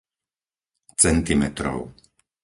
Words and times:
centimetrov 1.03 1.79